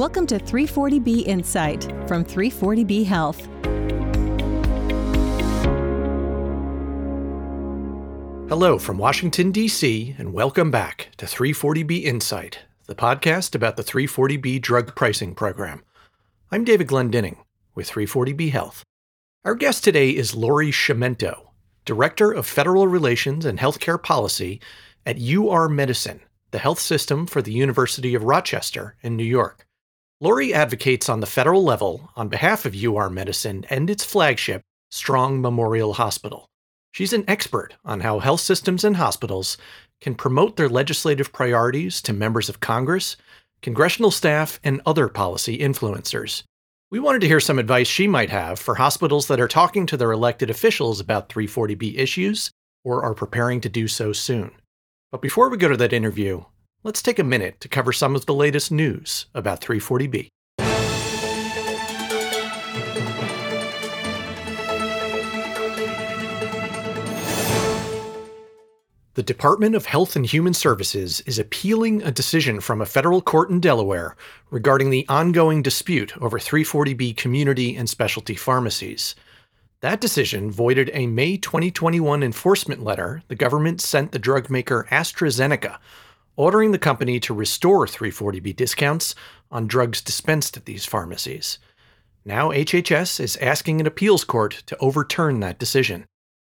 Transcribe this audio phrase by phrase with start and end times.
[0.00, 3.46] Welcome to 340B Insight from 340B Health.
[8.48, 14.62] Hello from Washington, D.C., and welcome back to 340B Insight, the podcast about the 340B
[14.62, 15.84] drug pricing program.
[16.50, 17.36] I'm David Glendinning
[17.74, 18.82] with 340B Health.
[19.44, 21.48] Our guest today is Lori Sciamento,
[21.84, 24.62] Director of Federal Relations and Healthcare Policy
[25.04, 29.66] at UR Medicine, the health system for the University of Rochester in New York.
[30.22, 35.40] Lori advocates on the federal level on behalf of UR Medicine and its flagship, Strong
[35.40, 36.46] Memorial Hospital.
[36.92, 39.56] She's an expert on how health systems and hospitals
[40.02, 43.16] can promote their legislative priorities to members of Congress,
[43.62, 46.42] congressional staff, and other policy influencers.
[46.90, 49.96] We wanted to hear some advice she might have for hospitals that are talking to
[49.96, 52.50] their elected officials about 340B issues
[52.84, 54.50] or are preparing to do so soon.
[55.12, 56.44] But before we go to that interview,
[56.82, 60.28] let's take a minute to cover some of the latest news about 340B.
[69.14, 73.50] The Department of Health and Human Services is appealing a decision from a federal court
[73.50, 74.16] in Delaware
[74.50, 79.14] regarding the ongoing dispute over 340B community and specialty pharmacies.
[79.80, 85.76] That decision voided a May 2021 enforcement letter the government sent the drug maker AstraZeneca
[86.40, 89.14] ordering the company to restore 340B discounts
[89.50, 91.58] on drugs dispensed at these pharmacies.
[92.24, 96.06] Now, HHS is asking an appeals court to overturn that decision.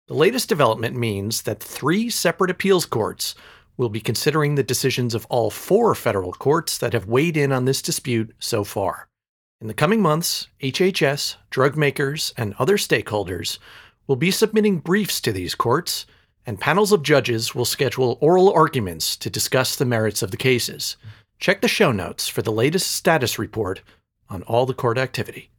[0.06, 3.34] The latest development means that three separate appeals courts
[3.78, 7.64] will be considering the decisions of all four federal courts that have weighed in on
[7.64, 9.08] this dispute so far.
[9.58, 13.58] In the coming months, HHS, drug makers, and other stakeholders
[14.06, 16.04] will be submitting briefs to these courts
[16.48, 20.96] and panels of judges will schedule oral arguments to discuss the merits of the cases.
[21.38, 23.82] Check the show notes for the latest status report
[24.30, 25.50] on all the court activity.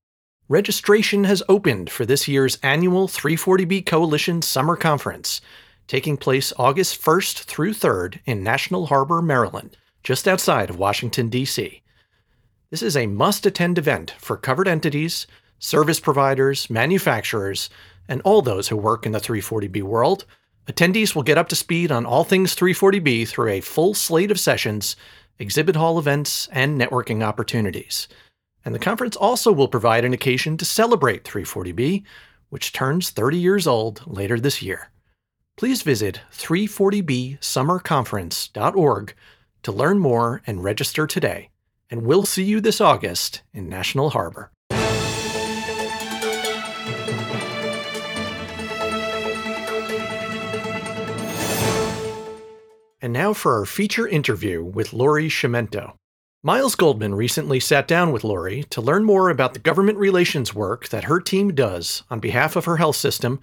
[0.47, 5.41] Registration has opened for this year's annual 340B Coalition Summer Conference,
[5.85, 11.83] taking place August 1st through 3rd in National Harbor, Maryland, just outside of Washington, D.C.
[12.71, 15.27] This is a must attend event for covered entities,
[15.59, 17.69] service providers, manufacturers,
[18.07, 20.25] and all those who work in the 340B world
[20.69, 24.39] Attendees will get up to speed on all things 340B through a full slate of
[24.39, 24.95] sessions,
[25.39, 28.07] exhibit hall events, and networking opportunities.
[28.63, 32.03] And the conference also will provide an occasion to celebrate 340B,
[32.49, 34.91] which turns 30 years old later this year.
[35.57, 39.13] Please visit 340bsummerconference.org
[39.63, 41.49] to learn more and register today.
[41.89, 44.51] And we'll see you this August in National Harbor.
[53.01, 55.93] And now for our feature interview with Lori Sciamento.
[56.43, 60.89] Miles Goldman recently sat down with Lori to learn more about the government relations work
[60.89, 63.39] that her team does on behalf of her health system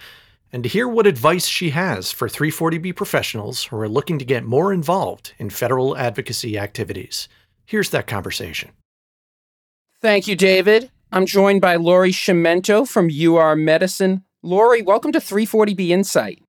[0.53, 4.45] and to hear what advice she has for 340B professionals who are looking to get
[4.45, 7.27] more involved in federal advocacy activities.
[7.65, 8.71] Here's that conversation.
[10.03, 10.91] Thank you, David.
[11.11, 14.25] I'm joined by Lori Sciamento from UR Medicine.
[14.43, 16.43] Lori, welcome to 340B Insight.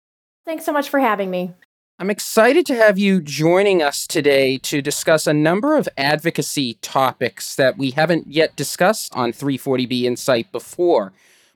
[0.46, 1.54] Thanks so much for having me.
[2.00, 7.56] I'm excited to have you joining us today to discuss a number of advocacy topics
[7.56, 11.12] that we haven't yet discussed on 340B Insight before.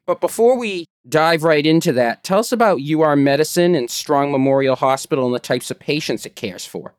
[0.08, 4.76] But before we dive right into that, tell us about UR Medicine and Strong Memorial
[4.76, 6.96] Hospital and the types of patients it cares for.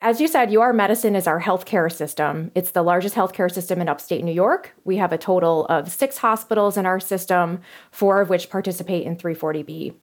[0.00, 2.52] As you said, UR Medicine is our healthcare system.
[2.54, 4.76] It's the largest healthcare system in upstate New York.
[4.84, 9.16] We have a total of six hospitals in our system, four of which participate in
[9.16, 9.96] 340B.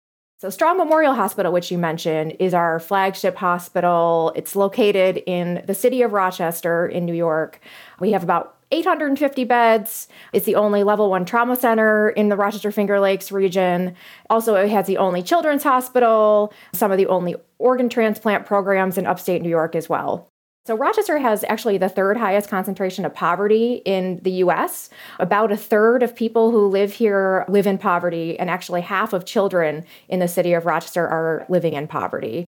[0.44, 4.34] So, Strong Memorial Hospital, which you mentioned, is our flagship hospital.
[4.36, 7.62] It's located in the city of Rochester in New York.
[8.02, 10.10] We have about 850 beds.
[10.34, 13.96] It's the only level one trauma center in the Rochester Finger Lakes region.
[14.30, 19.06] Also, it has the only children's hospital, some of the only organ transplant programs in
[19.06, 20.33] upstate New York as well.
[20.66, 24.90] So, Rochester has actually the third highest concentration of poverty in the US.
[25.20, 29.26] About a third of people who live here live in poverty, and actually half of
[29.26, 32.46] children in the city of Rochester are living in poverty.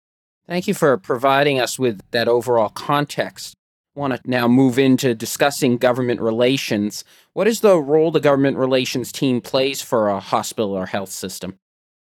[0.46, 3.54] Thank you for providing us with that overall context.
[3.96, 7.04] I want to now move into discussing government relations.
[7.32, 11.58] What is the role the government relations team plays for a hospital or health system?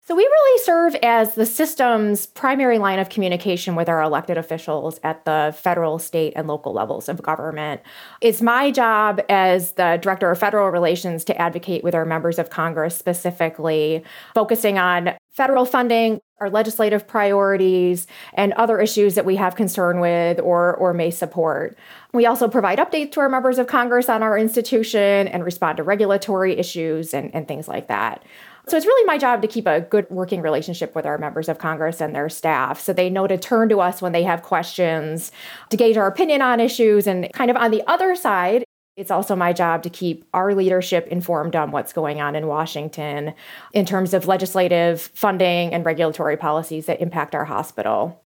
[0.07, 5.01] So, we really serve as the system's primary line of communication with our elected officials
[5.03, 7.81] at the federal, state, and local levels of government.
[8.21, 12.51] It's my job as the Director of Federal Relations to advocate with our members of
[12.51, 14.05] Congress, specifically
[14.35, 20.39] focusing on federal funding, our legislative priorities and other issues that we have concern with
[20.41, 21.79] or, or may support.
[22.13, 25.83] We also provide updates to our members of Congress on our institution and respond to
[25.83, 28.23] regulatory issues and, and things like that.
[28.67, 31.59] So it's really my job to keep a good working relationship with our members of
[31.59, 35.33] Congress and their staff so they know to turn to us when they have questions,
[35.69, 37.07] to gauge our opinion on issues.
[37.07, 38.65] And kind of on the other side,
[38.97, 43.35] it's also my job to keep our leadership informed on what's going on in Washington
[43.73, 48.25] in terms of legislative funding and regulatory policies that impact our hospital.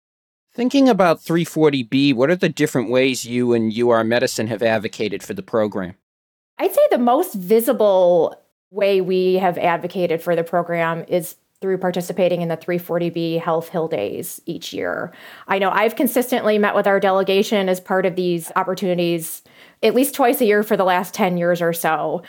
[0.53, 5.33] Thinking about 340B, what are the different ways you and UR Medicine have advocated for
[5.33, 5.95] the program?
[6.57, 8.35] I'd say the most visible
[8.75, 13.87] way we have advocated for the program is through participating in the 340B Health Hill
[13.87, 15.13] Days each year.
[15.47, 19.41] I know I've consistently met with our delegation as part of these opportunities
[19.81, 22.23] at least twice a year for the last 10 years or so.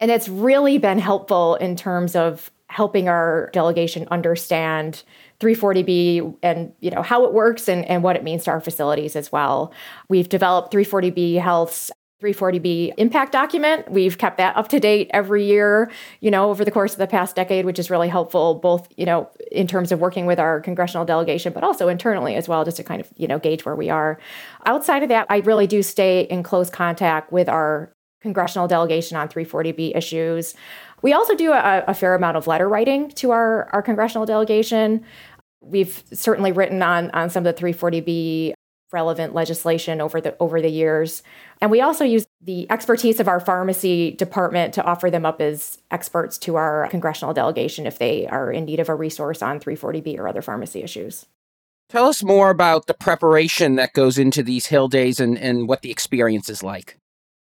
[0.00, 5.02] And it's really been helpful in terms of helping our delegation understand
[5.40, 9.16] 340B and you know how it works and, and what it means to our facilities
[9.16, 9.72] as well.
[10.08, 13.88] We've developed 340B Health's 340B impact document.
[13.90, 17.06] We've kept that up to date every year, you know, over the course of the
[17.06, 20.60] past decade, which is really helpful, both, you know, in terms of working with our
[20.60, 23.76] congressional delegation, but also internally as well, just to kind of, you know, gauge where
[23.76, 24.18] we are.
[24.66, 29.28] Outside of that, I really do stay in close contact with our congressional delegation on
[29.28, 30.56] 340B issues.
[31.02, 35.04] We also do a, a fair amount of letter writing to our, our congressional delegation.
[35.60, 38.54] We've certainly written on, on some of the 340B
[38.92, 41.22] relevant legislation over the over the years.
[41.60, 45.78] And we also use the expertise of our pharmacy department to offer them up as
[45.90, 50.18] experts to our congressional delegation if they are in need of a resource on 340B
[50.18, 51.26] or other pharmacy issues.
[51.88, 55.80] Tell us more about the preparation that goes into these Hill Days and, and what
[55.80, 56.98] the experience is like.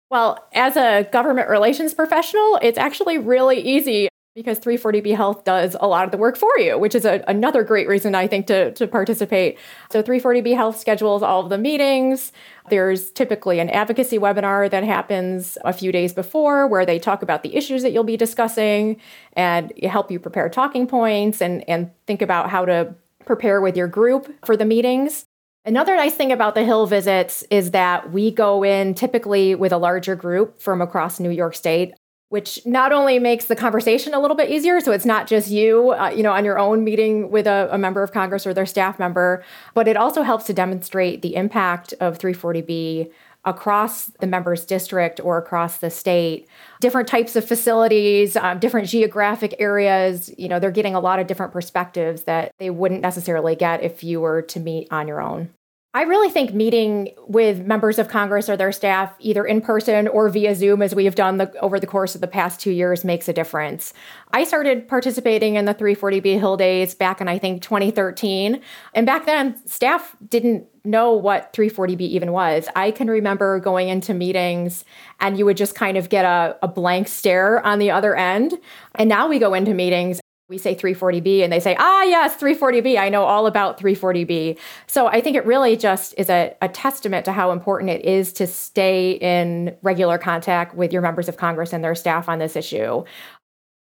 [0.09, 5.88] Well, as a government relations professional, it's actually really easy because 340B Health does a
[5.88, 8.71] lot of the work for you, which is a, another great reason I think to,
[8.73, 9.59] to participate.
[9.91, 12.33] So 340B Health schedules all of the meetings.
[12.69, 17.43] There's typically an advocacy webinar that happens a few days before where they talk about
[17.43, 19.00] the issues that you'll be discussing
[19.33, 22.94] and help you prepare talking points and, and think about how to
[23.25, 25.25] prepare with your group for the meetings.
[25.65, 29.79] Another nice thing about the Hill visits is that we go in typically with a
[29.79, 31.94] larger group from across New York State
[32.28, 35.93] which not only makes the conversation a little bit easier so it's not just you
[35.93, 38.67] uh, you know on your own meeting with a, a, member of congress or their
[38.67, 39.44] staff member
[39.75, 43.11] but it also helps to demonstrate the impact of 340b
[43.46, 46.49] across the members district or across the state.
[46.81, 51.26] Different types of facilities um, different geographic areas you know they're getting a lot of
[51.26, 55.49] different perspectives that they wouldn't necessarily get if you were to meet on your own
[55.97, 60.29] I really think meeting with members of Congress or their staff, either in person or
[60.29, 63.03] via Zoom, as we have done the, over the course of the past two years,
[63.03, 63.95] makes a difference.
[64.31, 68.61] I started participating in the 340B Hill Days back in, I think, 2013.
[68.93, 72.69] And back then, staff didn't know what 340B even was.
[72.77, 74.85] I can remember going into meetings
[75.19, 78.53] and you would just kind of get a, a blank stare on the other end.
[78.97, 82.99] And now we go into meetings we say 340B and they say, ah, yes, 340B.
[82.99, 84.59] I know all about 340B.
[84.87, 88.33] So I think it really just is a, a, testament to how important it is
[88.35, 92.55] to stay in regular contact with your members of Congress and their staff on this
[92.55, 93.03] issue.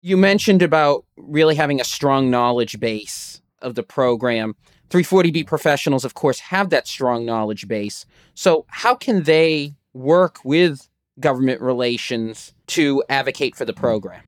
[0.01, 4.55] You mentioned about really having a strong knowledge base of the program.
[4.89, 8.05] 340B professionals, of course, have that strong knowledge base.
[8.33, 10.87] So, how can they work with
[11.19, 14.23] government relations to advocate for the program?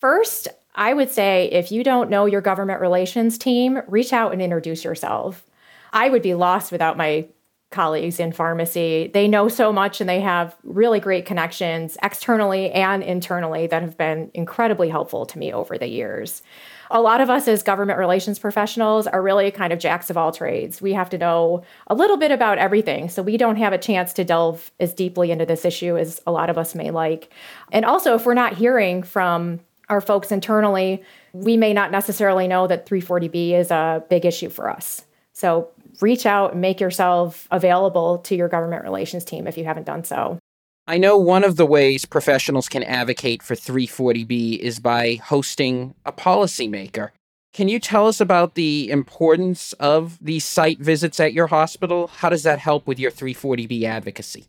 [0.00, 4.40] First, I would say if you don't know your government relations team, reach out and
[4.40, 5.44] introduce yourself.
[5.92, 7.26] I would be lost without my
[7.70, 9.10] colleagues in pharmacy.
[9.14, 13.96] They know so much and they have really great connections externally and internally that have
[13.96, 16.42] been incredibly helpful to me over the years.
[16.90, 20.32] A lot of us as government relations professionals are really kind of jacks of all
[20.32, 20.82] trades.
[20.82, 23.08] We have to know a little bit about everything.
[23.08, 26.32] So we don't have a chance to delve as deeply into this issue as a
[26.32, 27.32] lot of us may like.
[27.70, 32.66] And also, if we're not hearing from our folks internally, we may not necessarily know
[32.66, 35.04] that 340B is a big issue for us.
[35.34, 35.68] So
[36.00, 40.04] reach out and make yourself available to your government relations team if you haven't done
[40.04, 40.38] so.
[40.86, 46.12] I know one of the ways professionals can advocate for 340B is by hosting a
[46.12, 47.10] policymaker.
[47.52, 52.06] Can you tell us about the importance of these site visits at your hospital?
[52.08, 54.46] How does that help with your 340B advocacy?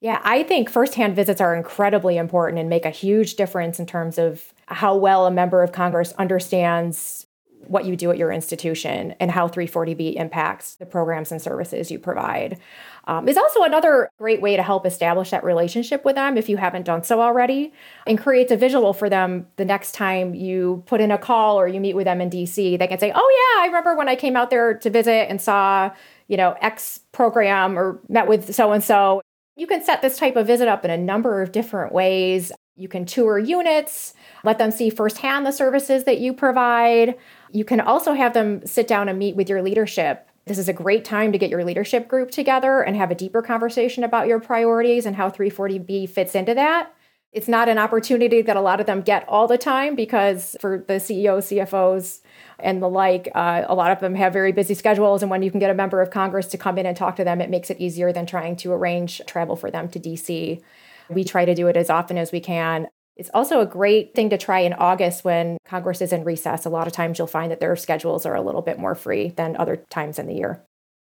[0.00, 4.16] Yeah, I think firsthand visits are incredibly important and make a huge difference in terms
[4.16, 7.26] of how well a member of Congress understands
[7.66, 11.98] what you do at your institution and how 340B impacts the programs and services you
[11.98, 12.58] provide.
[13.06, 16.56] Um, is also another great way to help establish that relationship with them if you
[16.56, 17.72] haven't done so already
[18.06, 21.66] and creates a visual for them the next time you put in a call or
[21.66, 22.78] you meet with them in DC.
[22.78, 25.40] They can say, Oh, yeah, I remember when I came out there to visit and
[25.40, 25.90] saw,
[26.28, 29.22] you know, X program or met with so and so.
[29.58, 32.52] You can set this type of visit up in a number of different ways.
[32.76, 37.16] You can tour units, let them see firsthand the services that you provide.
[37.50, 40.28] You can also have them sit down and meet with your leadership.
[40.46, 43.42] This is a great time to get your leadership group together and have a deeper
[43.42, 46.92] conversation about your priorities and how 340B fits into that.
[47.32, 50.82] It's not an opportunity that a lot of them get all the time because for
[50.88, 52.20] the CEOs, CFOs,
[52.58, 55.22] and the like, uh, a lot of them have very busy schedules.
[55.22, 57.24] And when you can get a member of Congress to come in and talk to
[57.24, 60.62] them, it makes it easier than trying to arrange travel for them to DC.
[61.10, 62.88] We try to do it as often as we can.
[63.16, 66.64] It's also a great thing to try in August when Congress is in recess.
[66.64, 69.30] A lot of times you'll find that their schedules are a little bit more free
[69.30, 70.62] than other times in the year.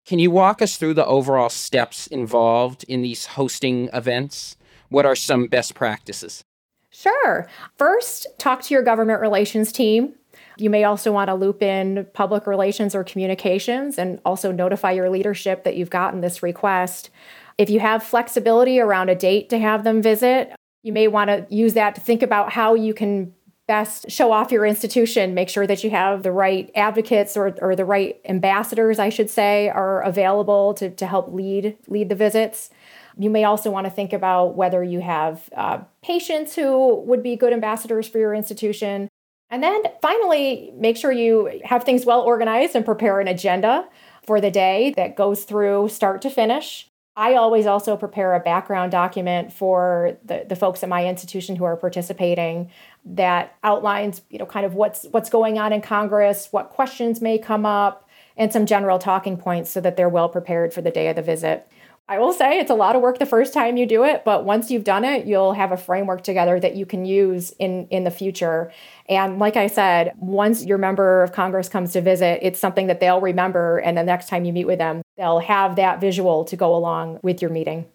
[0.05, 4.55] Can you walk us through the overall steps involved in these hosting events?
[4.89, 6.43] What are some best practices?
[6.89, 7.47] Sure.
[7.77, 10.15] First, talk to your government relations team.
[10.57, 15.09] You may also want to loop in public relations or communications and also notify your
[15.09, 17.09] leadership that you've gotten this request.
[17.57, 21.45] If you have flexibility around a date to have them visit, you may want to
[21.49, 23.33] use that to think about how you can
[23.67, 27.75] best show off your institution, make sure that you have the right advocates or, or
[27.75, 32.69] the right ambassadors, I should say, are available to, to help lead lead the visits.
[33.17, 37.35] You may also want to think about whether you have uh, patients who would be
[37.35, 39.09] good ambassadors for your institution.
[39.49, 43.87] And then finally, make sure you have things well organized and prepare an agenda
[44.25, 46.89] for the day that goes through start to finish.
[47.17, 51.63] I always also prepare a background document for the, the folks at my institution who
[51.63, 52.69] are participating
[53.05, 57.37] that outlines, you know, kind of what's what's going on in Congress, what questions may
[57.37, 61.07] come up, and some general talking points so that they're well prepared for the day
[61.07, 61.71] of the visit.
[62.07, 64.45] I will say it's a lot of work the first time you do it, but
[64.45, 68.03] once you've done it, you'll have a framework together that you can use in in
[68.03, 68.71] the future.
[69.09, 72.99] And like I said, once your member of Congress comes to visit, it's something that
[72.99, 76.55] they'll remember and the next time you meet with them, they'll have that visual to
[76.55, 77.85] go along with your meeting.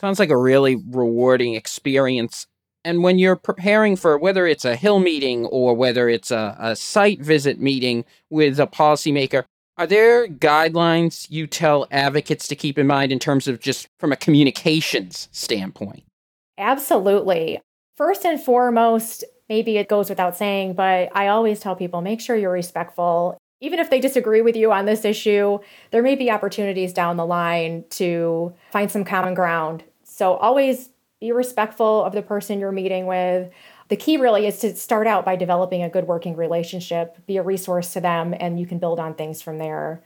[0.00, 2.46] Sounds like a really rewarding experience.
[2.84, 6.76] And when you're preparing for whether it's a Hill meeting or whether it's a, a
[6.76, 9.44] site visit meeting with a policymaker,
[9.80, 14.12] are there guidelines you tell advocates to keep in mind in terms of just from
[14.12, 16.04] a communications standpoint?
[16.58, 17.62] Absolutely.
[17.96, 22.36] First and foremost, maybe it goes without saying, but I always tell people make sure
[22.36, 23.38] you're respectful.
[23.62, 25.60] Even if they disagree with you on this issue,
[25.92, 29.82] there may be opportunities down the line to find some common ground.
[30.04, 30.90] So always
[31.22, 33.50] be respectful of the person you're meeting with
[33.90, 37.42] the key really is to start out by developing a good working relationship, be a
[37.42, 40.02] resource to them, and you can build on things from there.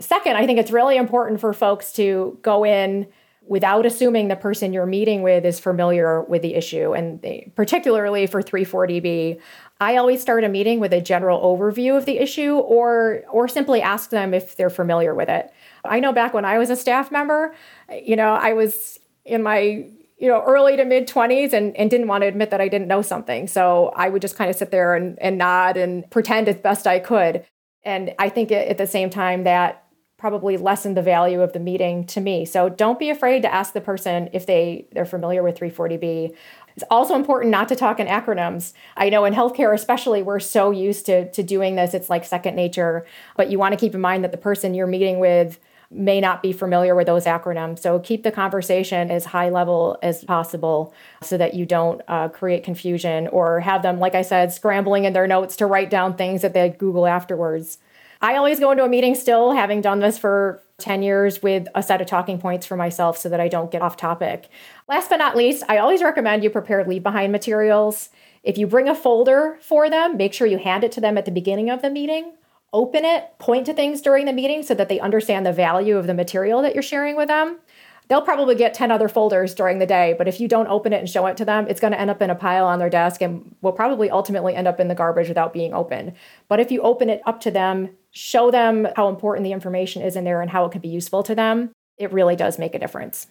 [0.00, 3.06] Second, I think it's really important for folks to go in
[3.46, 6.94] without assuming the person you're meeting with is familiar with the issue.
[6.94, 9.38] And they, particularly for 340B,
[9.80, 13.82] I always start a meeting with a general overview of the issue or, or simply
[13.82, 15.52] ask them if they're familiar with it.
[15.84, 17.54] I know back when I was a staff member,
[18.02, 19.86] you know, I was in my
[20.18, 22.88] you know, early to mid 20s and, and didn't want to admit that I didn't
[22.88, 23.46] know something.
[23.46, 26.86] So I would just kind of sit there and, and nod and pretend as best
[26.86, 27.44] I could.
[27.84, 29.84] And I think at the same time that
[30.18, 32.46] probably lessened the value of the meeting to me.
[32.46, 36.34] So don't be afraid to ask the person if they, they're familiar with 340B.
[36.74, 38.72] It's also important not to talk in acronyms.
[38.96, 42.56] I know in healthcare, especially, we're so used to, to doing this, it's like second
[42.56, 43.06] nature.
[43.36, 45.58] But you want to keep in mind that the person you're meeting with
[45.90, 47.78] may not be familiar with those acronyms.
[47.78, 52.64] So keep the conversation as high level as possible so that you don't uh, create
[52.64, 56.42] confusion or have them, like I said, scrambling in their notes to write down things
[56.42, 57.78] that they Google afterwards.
[58.20, 61.82] I always go into a meeting still, having done this for 10 years, with a
[61.82, 64.48] set of talking points for myself so that I don't get off topic.
[64.88, 68.08] Last but not least, I always recommend you prepare leave behind materials.
[68.42, 71.24] If you bring a folder for them, make sure you hand it to them at
[71.26, 72.32] the beginning of the meeting
[72.76, 76.06] open it, point to things during the meeting so that they understand the value of
[76.06, 77.58] the material that you're sharing with them.
[78.08, 80.98] They'll probably get 10 other folders during the day, but if you don't open it
[80.98, 82.90] and show it to them, it's going to end up in a pile on their
[82.90, 86.12] desk and will probably ultimately end up in the garbage without being opened.
[86.48, 90.14] But if you open it up to them, show them how important the information is
[90.14, 92.78] in there and how it can be useful to them, it really does make a
[92.78, 93.26] difference.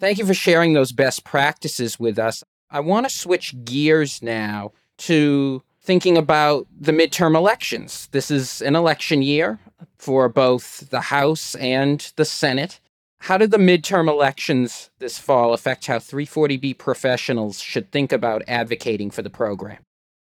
[0.00, 2.42] Thank you for sharing those best practices with us.
[2.70, 8.08] I want to switch gears now to thinking about the midterm elections.
[8.12, 9.58] This is an election year
[9.98, 12.80] for both the House and the Senate.
[13.20, 19.10] How did the midterm elections this fall affect how 340B professionals should think about advocating
[19.10, 19.78] for the program?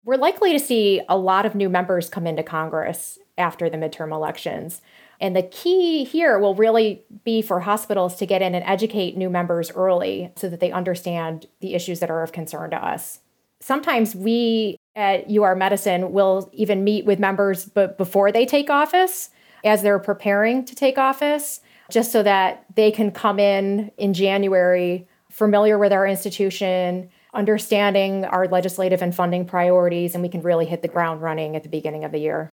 [0.05, 4.11] we're likely to see a lot of new members come into Congress after the midterm
[4.11, 4.81] elections.
[5.19, 9.29] And the key here will really be for hospitals to get in and educate new
[9.29, 13.19] members early so that they understand the issues that are of concern to us.
[13.61, 19.29] Sometimes we at UR Medicine will even meet with members before they take office
[19.65, 25.07] as they're preparing to take office just so that they can come in in January
[25.29, 30.81] familiar with our institution, understanding our legislative and funding priorities, and we can really hit
[30.81, 32.49] the ground running at the beginning of the year.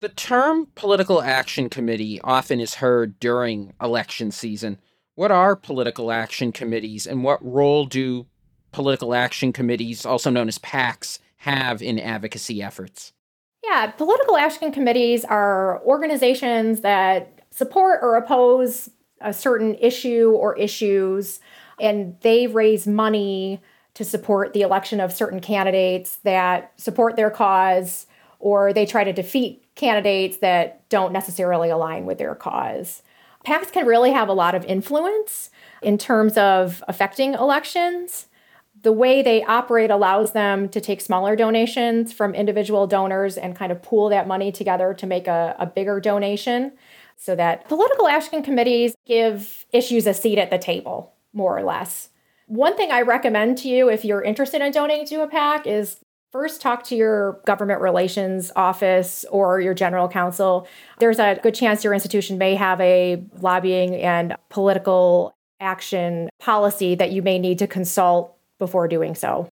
[0.00, 4.78] The term political action committee often is heard during election season.
[5.14, 8.26] What are political action committees and what role do
[8.72, 13.12] political action committees, also known as PACs, have in advocacy efforts?
[13.64, 18.90] Yeah, political action committees are organizations that support or oppose
[19.20, 21.40] a certain issue or issues,
[21.80, 23.60] and they raise money
[23.94, 28.06] to support the election of certain candidates that support their cause,
[28.38, 33.02] or they try to defeat candidates that don't necessarily align with their cause.
[33.46, 35.50] PACs can really have a lot of influence
[35.80, 38.26] in terms of affecting elections.
[38.86, 43.72] The way they operate allows them to take smaller donations from individual donors and kind
[43.72, 46.70] of pool that money together to make a, a bigger donation
[47.16, 52.10] so that political action committees give issues a seat at the table, more or less.
[52.46, 55.98] One thing I recommend to you if you're interested in donating to a PAC is
[56.30, 60.68] first talk to your government relations office or your general counsel.
[61.00, 67.10] There's a good chance your institution may have a lobbying and political action policy that
[67.10, 69.48] you may need to consult before doing so.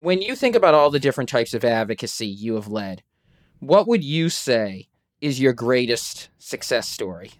[0.00, 3.02] When you think about all the different types of advocacy you have led,
[3.60, 4.88] what would you say
[5.20, 7.32] is your greatest success story?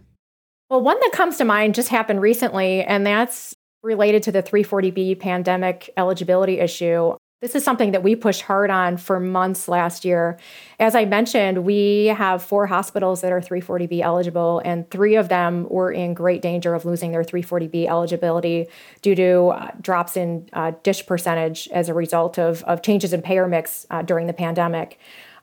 [0.70, 5.20] Well, one that comes to mind just happened recently, and that's related to the 340B
[5.20, 7.14] pandemic eligibility issue.
[7.42, 10.38] This is something that we pushed hard on for months last year.
[10.80, 15.66] As I mentioned, we have four hospitals that are 340B eligible, and three of them
[15.68, 18.68] were in great danger of losing their 340B eligibility
[19.02, 23.20] due to uh, drops in uh, DSH percentage as a result of, of changes in
[23.20, 24.98] payer mix uh, during the pandemic.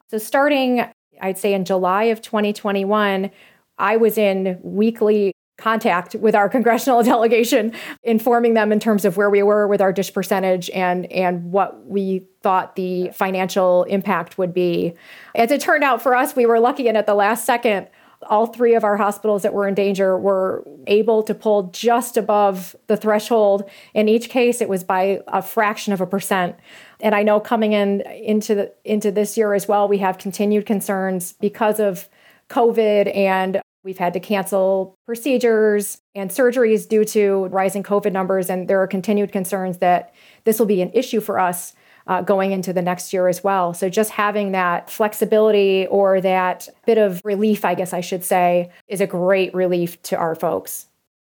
[0.07, 0.83] So, starting,
[1.21, 3.29] I'd say in July of 2021,
[3.77, 5.32] I was in weekly
[5.63, 9.93] contact with our congressional delegation, informing them in terms of where we were with our
[9.93, 14.93] DSH percentage and and what we thought the financial impact would be.
[15.33, 17.87] As it turned out for us, we were lucky and at the last second
[18.29, 22.73] all three of our hospitals that were in danger were able to pull just above
[22.87, 23.69] the threshold.
[23.93, 26.55] In each case, it was by a fraction of a percent.
[27.01, 30.65] And I know coming in into the, into this year as well, we have continued
[30.65, 32.07] concerns because of
[32.49, 38.67] COVID and We've had to cancel procedures and surgeries due to rising COVID numbers, and
[38.67, 40.13] there are continued concerns that
[40.45, 41.73] this will be an issue for us
[42.07, 43.73] uh, going into the next year as well.
[43.73, 48.71] So, just having that flexibility or that bit of relief, I guess I should say,
[48.87, 50.87] is a great relief to our folks.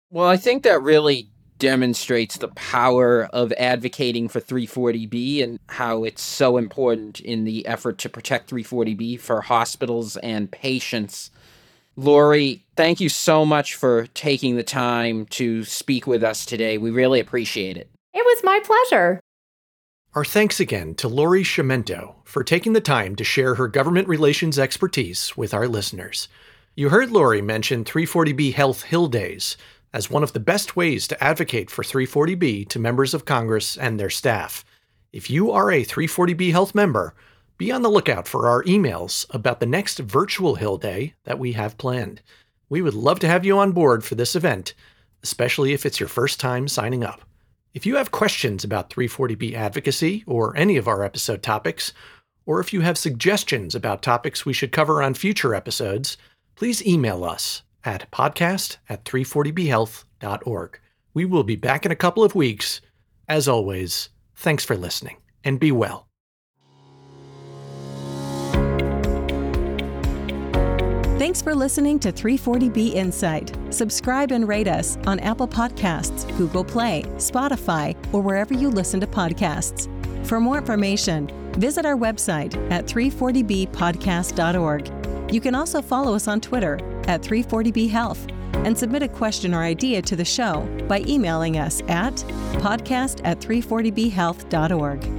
[0.09, 1.29] Well, I think that really
[1.59, 7.97] demonstrates the power of advocating for 340B and how it's so important in the effort
[7.97, 11.31] to protect 340B for hospitals and patients.
[11.99, 16.77] Lori, thank you so much for taking the time to speak with us today.
[16.77, 17.89] We really appreciate it.
[18.13, 19.19] It was my pleasure.
[20.13, 24.59] Our thanks again to Lori Sciamento for taking the time to share her government relations
[24.59, 26.27] expertise with our listeners.
[26.75, 29.57] You heard Lori mention 340B Health Hill Days
[29.91, 33.99] as one of the best ways to advocate for 340B to members of Congress and
[33.99, 34.63] their staff.
[35.11, 37.15] If you are a 340B Health member,
[37.57, 41.53] be on the lookout for our emails about the next virtual Hill Day that we
[41.53, 42.21] have planned.
[42.69, 44.75] We would love to have you on board for this event,
[45.23, 47.21] especially if it's your first time signing up.
[47.73, 51.93] If you have questions about 340B advocacy or any of our episode topics,
[52.45, 56.17] or if you have suggestions about topics we should cover on future episodes,
[56.55, 60.79] please email us at podcast at 340bhealth.org.
[61.13, 62.81] We will be back in a couple of weeks.
[63.27, 66.06] As always, thanks for listening and be well.
[71.27, 73.53] Thanks for listening to 340B Insight.
[73.69, 79.07] Subscribe and rate us on Apple Podcasts, Google Play, Spotify, or wherever you listen to
[79.07, 79.89] podcasts.
[80.25, 85.33] For more information, visit our website at 340bpodcast.org.
[85.33, 86.75] You can also follow us on Twitter
[87.09, 91.81] at 340B Health and submit a question or idea to the show by emailing us
[91.89, 92.13] at
[92.61, 95.16] podcast at 340bhealth.org.